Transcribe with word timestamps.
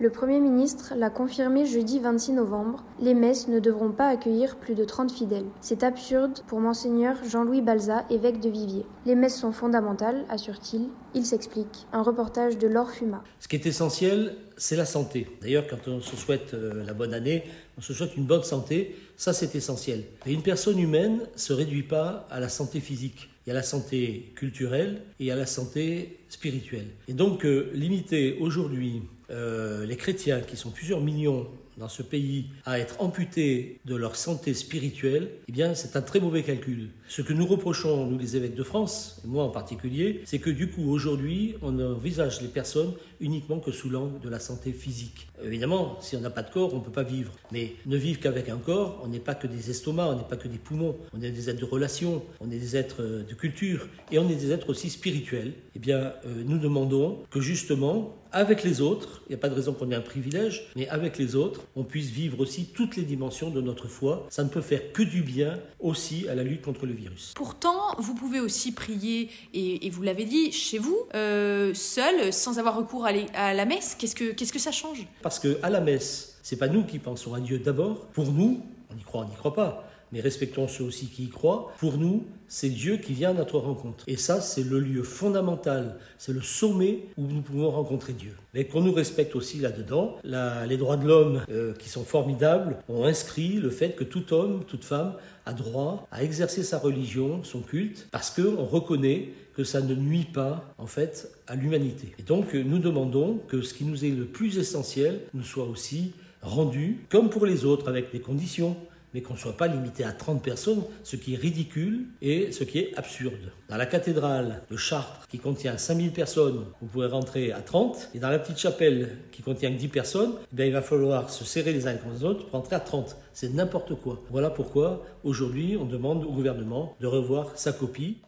Le 0.00 0.10
Premier 0.10 0.38
ministre 0.38 0.94
l'a 0.96 1.10
confirmé 1.10 1.66
jeudi 1.66 1.98
26 1.98 2.34
novembre, 2.34 2.84
les 3.00 3.14
messes 3.14 3.48
ne 3.48 3.58
devront 3.58 3.90
pas 3.90 4.06
accueillir 4.06 4.54
plus 4.54 4.76
de 4.76 4.84
30 4.84 5.10
fidèles. 5.10 5.46
C'est 5.60 5.82
absurde 5.82 6.38
pour 6.46 6.60
monseigneur 6.60 7.16
Jean-Louis 7.28 7.62
Balza, 7.62 8.04
évêque 8.08 8.38
de 8.38 8.48
Viviers. 8.48 8.86
Les 9.06 9.16
messes 9.16 9.36
sont 9.36 9.50
fondamentales, 9.50 10.24
assure-t-il. 10.28 10.82
Il 11.14 11.26
s'explique. 11.26 11.88
Un 11.92 12.02
reportage 12.02 12.58
de 12.58 12.68
Laure 12.68 12.92
Fuma. 12.92 13.24
Ce 13.40 13.48
qui 13.48 13.56
est 13.56 13.66
essentiel, 13.66 14.36
c'est 14.56 14.76
la 14.76 14.84
santé. 14.84 15.26
D'ailleurs, 15.42 15.66
quand 15.66 15.88
on 15.88 16.00
se 16.00 16.14
souhaite 16.14 16.54
euh, 16.54 16.84
la 16.84 16.94
bonne 16.94 17.12
année, 17.12 17.42
on 17.76 17.80
se 17.80 17.92
souhaite 17.92 18.16
une 18.16 18.26
bonne 18.26 18.44
santé, 18.44 18.94
ça 19.16 19.32
c'est 19.32 19.56
essentiel. 19.56 20.04
Et 20.26 20.32
une 20.32 20.42
personne 20.42 20.78
humaine 20.78 21.22
ne 21.34 21.38
se 21.38 21.52
réduit 21.52 21.82
pas 21.82 22.24
à 22.30 22.38
la 22.38 22.48
santé 22.48 22.78
physique. 22.78 23.30
Il 23.44 23.48
y 23.48 23.52
a 23.52 23.54
la 23.54 23.64
santé 23.64 24.32
culturelle 24.36 25.02
et 25.18 25.32
a 25.32 25.34
la 25.34 25.46
santé 25.46 26.20
spirituelle. 26.28 26.86
Et 27.08 27.14
donc, 27.14 27.44
euh, 27.44 27.72
limiter 27.74 28.38
aujourd'hui 28.40 29.02
les 29.30 29.96
chrétiens, 29.96 30.40
qui 30.40 30.56
sont 30.56 30.70
plusieurs 30.70 31.00
millions 31.00 31.48
dans 31.78 31.88
ce 31.88 32.02
pays, 32.02 32.46
à 32.64 32.78
être 32.78 33.00
amputés 33.00 33.80
de 33.84 33.94
leur 33.94 34.16
santé 34.16 34.54
spirituelle, 34.54 35.30
eh 35.48 35.52
bien, 35.52 35.74
c'est 35.74 35.96
un 35.96 36.02
très 36.02 36.20
mauvais 36.20 36.42
calcul. 36.42 36.90
Ce 37.08 37.22
que 37.22 37.32
nous 37.32 37.46
reprochons, 37.46 38.06
nous 38.06 38.18
les 38.18 38.36
évêques 38.36 38.54
de 38.54 38.62
France, 38.62 39.20
et 39.24 39.28
moi 39.28 39.44
en 39.44 39.50
particulier, 39.50 40.22
c'est 40.24 40.38
que 40.38 40.50
du 40.50 40.70
coup, 40.70 40.90
aujourd'hui, 40.90 41.54
on 41.62 41.78
envisage 41.80 42.42
les 42.42 42.48
personnes 42.48 42.92
uniquement 43.20 43.58
que 43.58 43.72
sous 43.72 43.88
l'angle 43.88 44.20
de 44.20 44.28
la 44.28 44.38
santé 44.38 44.72
physique. 44.72 45.28
Évidemment, 45.42 45.98
si 46.00 46.16
on 46.16 46.20
n'a 46.20 46.30
pas 46.30 46.42
de 46.42 46.50
corps, 46.50 46.74
on 46.74 46.78
ne 46.78 46.84
peut 46.84 46.90
pas 46.90 47.02
vivre. 47.02 47.32
Mais 47.52 47.74
ne 47.86 47.96
vivre 47.96 48.20
qu'avec 48.20 48.48
un 48.48 48.58
corps, 48.58 49.00
on 49.04 49.08
n'est 49.08 49.20
pas 49.20 49.34
que 49.34 49.46
des 49.46 49.70
estomacs, 49.70 50.08
on 50.08 50.16
n'est 50.16 50.28
pas 50.28 50.36
que 50.36 50.48
des 50.48 50.58
poumons, 50.58 50.96
on 51.12 51.22
est 51.22 51.30
des 51.30 51.48
êtres 51.48 51.60
de 51.60 51.64
relation, 51.64 52.22
on 52.40 52.50
est 52.50 52.58
des 52.58 52.76
êtres 52.76 53.02
de 53.02 53.34
culture, 53.34 53.88
et 54.10 54.18
on 54.18 54.28
est 54.28 54.34
des 54.34 54.52
êtres 54.52 54.70
aussi 54.70 54.90
spirituels. 54.90 55.52
Eh 55.76 55.78
bien, 55.78 56.12
euh, 56.26 56.42
nous 56.44 56.58
demandons 56.58 57.20
que 57.30 57.40
justement, 57.40 58.16
avec 58.32 58.62
les 58.62 58.80
autres, 58.80 59.22
il 59.26 59.30
n'y 59.30 59.34
a 59.36 59.38
pas 59.38 59.48
de 59.48 59.54
raison 59.54 59.72
qu'on 59.72 59.90
ait 59.90 59.94
un 59.94 60.00
privilège, 60.00 60.68
mais 60.76 60.88
avec 60.88 61.18
les 61.18 61.34
autres, 61.34 61.62
on 61.76 61.84
puisse 61.84 62.08
vivre 62.10 62.40
aussi 62.40 62.66
toutes 62.66 62.96
les 62.96 63.02
dimensions 63.02 63.50
de 63.50 63.60
notre 63.60 63.88
foi. 63.88 64.26
Ça 64.30 64.44
ne 64.44 64.48
peut 64.48 64.60
faire 64.60 64.92
que 64.92 65.02
du 65.02 65.22
bien 65.22 65.58
aussi 65.80 66.28
à 66.28 66.34
la 66.34 66.42
lutte 66.42 66.62
contre 66.62 66.86
le 66.86 66.92
virus. 66.92 67.32
Pourtant, 67.34 67.94
vous 67.98 68.14
pouvez 68.14 68.40
aussi 68.40 68.72
prier, 68.72 69.30
et, 69.54 69.88
vous 69.90 70.02
l'avez 70.02 70.24
dit, 70.24 70.52
chez 70.52 70.78
vous, 70.78 70.98
euh, 71.14 71.72
seul, 71.74 72.32
sans 72.32 72.58
avoir 72.58 72.76
recours 72.76 73.06
à, 73.06 73.54
la 73.54 73.64
messe. 73.64 73.94
Qu'est-ce 73.98 74.14
que, 74.14 74.32
qu'est-ce 74.32 74.52
que 74.52 74.58
ça 74.58 74.72
change? 74.72 75.06
Parce 75.22 75.38
que 75.38 75.58
à 75.62 75.70
la 75.70 75.80
messe, 75.80 76.38
c'est 76.42 76.58
pas 76.58 76.68
nous 76.68 76.84
qui 76.84 76.98
pensons 76.98 77.34
à 77.34 77.40
Dieu 77.40 77.58
d'abord. 77.58 78.06
Pour 78.06 78.32
nous, 78.32 78.62
on 78.90 78.96
y 78.96 79.02
croit, 79.02 79.22
on 79.24 79.28
n'y 79.28 79.36
croit 79.36 79.54
pas 79.54 79.87
mais 80.12 80.20
respectons 80.20 80.68
ceux 80.68 80.84
aussi 80.84 81.06
qui 81.06 81.24
y 81.24 81.28
croient. 81.28 81.72
Pour 81.78 81.98
nous, 81.98 82.24
c'est 82.48 82.70
Dieu 82.70 82.96
qui 82.96 83.12
vient 83.12 83.30
à 83.30 83.34
notre 83.34 83.58
rencontre. 83.58 84.04
Et 84.06 84.16
ça, 84.16 84.40
c'est 84.40 84.62
le 84.62 84.80
lieu 84.80 85.02
fondamental, 85.02 85.98
c'est 86.16 86.32
le 86.32 86.40
sommet 86.40 87.00
où 87.18 87.22
nous 87.26 87.42
pouvons 87.42 87.70
rencontrer 87.70 88.14
Dieu. 88.14 88.34
Mais 88.54 88.64
qu'on 88.64 88.80
nous 88.80 88.92
respecte 88.92 89.36
aussi 89.36 89.58
là-dedans. 89.58 90.16
les 90.24 90.76
droits 90.76 90.96
de 90.96 91.06
l'homme, 91.06 91.42
euh, 91.50 91.74
qui 91.74 91.88
sont 91.88 92.04
formidables, 92.04 92.78
ont 92.88 93.04
inscrit 93.04 93.54
le 93.54 93.70
fait 93.70 93.94
que 93.94 94.04
tout 94.04 94.32
homme, 94.32 94.64
toute 94.64 94.84
femme 94.84 95.14
a 95.44 95.52
droit 95.52 96.06
à 96.10 96.24
exercer 96.24 96.62
sa 96.62 96.78
religion, 96.78 97.44
son 97.44 97.60
culte, 97.60 98.08
parce 98.10 98.30
qu'on 98.30 98.64
reconnaît 98.64 99.28
que 99.54 99.64
ça 99.64 99.80
ne 99.80 99.94
nuit 99.94 100.28
pas, 100.32 100.64
en 100.78 100.86
fait, 100.86 101.32
à 101.46 101.54
l'humanité. 101.54 102.12
Et 102.18 102.22
donc, 102.22 102.54
nous 102.54 102.78
demandons 102.78 103.40
que 103.48 103.60
ce 103.60 103.74
qui 103.74 103.84
nous 103.84 104.04
est 104.04 104.10
le 104.10 104.24
plus 104.24 104.58
essentiel 104.58 105.20
nous 105.34 105.42
soit 105.42 105.64
aussi 105.64 106.12
rendu, 106.42 107.00
comme 107.08 107.30
pour 107.30 107.44
les 107.44 107.64
autres, 107.64 107.88
avec 107.88 108.12
des 108.12 108.20
conditions 108.20 108.76
mais 109.14 109.22
qu'on 109.22 109.34
ne 109.34 109.38
soit 109.38 109.56
pas 109.56 109.66
limité 109.66 110.04
à 110.04 110.12
30 110.12 110.42
personnes, 110.42 110.82
ce 111.02 111.16
qui 111.16 111.34
est 111.34 111.36
ridicule 111.36 112.06
et 112.20 112.52
ce 112.52 112.64
qui 112.64 112.78
est 112.78 112.94
absurde. 112.96 113.52
Dans 113.68 113.76
la 113.76 113.86
cathédrale 113.86 114.62
de 114.70 114.76
Chartres, 114.76 115.26
qui 115.28 115.38
contient 115.38 115.76
5000 115.76 116.12
personnes, 116.12 116.64
vous 116.80 116.86
pouvez 116.86 117.06
rentrer 117.06 117.52
à 117.52 117.60
30, 117.60 118.10
et 118.14 118.18
dans 118.18 118.30
la 118.30 118.38
petite 118.38 118.58
chapelle 118.58 119.18
qui 119.32 119.42
contient 119.42 119.70
10 119.70 119.88
personnes, 119.88 120.32
eh 120.56 120.66
il 120.66 120.72
va 120.72 120.82
falloir 120.82 121.30
se 121.30 121.44
serrer 121.44 121.72
les 121.72 121.86
uns 121.86 121.94
contre 121.94 122.14
les 122.14 122.24
autres 122.24 122.44
pour 122.44 122.52
rentrer 122.52 122.76
à 122.76 122.80
30. 122.80 123.16
C'est 123.32 123.52
n'importe 123.52 123.94
quoi. 123.94 124.20
Voilà 124.30 124.50
pourquoi 124.50 125.04
aujourd'hui 125.24 125.76
on 125.80 125.84
demande 125.84 126.24
au 126.24 126.32
gouvernement 126.32 126.96
de 127.00 127.06
revoir 127.06 127.52
sa 127.56 127.72
copie. 127.72 128.18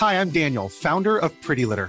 Hi, 0.00 0.14
I'm 0.14 0.30
Daniel, 0.30 0.70
founder 0.70 1.18
of 1.18 1.30
Pretty 1.42 1.66
Litter. 1.66 1.88